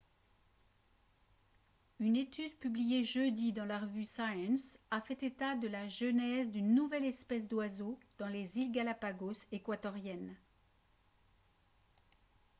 une 1.99 2.15
étude 2.15 2.57
publiée 2.57 3.03
jeudi 3.03 3.53
dans 3.53 3.65
la 3.65 3.77
revue 3.77 4.03
science 4.05 4.79
a 4.89 4.99
fait 4.99 5.21
état 5.21 5.53
de 5.55 5.67
la 5.67 5.87
genèse 5.89 6.49
d'une 6.49 6.73
nouvelle 6.73 7.05
espèce 7.05 7.47
d'oiseau 7.47 7.99
dans 8.17 8.27
les 8.27 8.57
îles 8.57 8.71
galápagos 8.71 9.45
équatoriennes 9.51 10.35